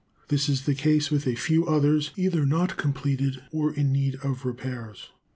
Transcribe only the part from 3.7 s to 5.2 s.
in need of repairs.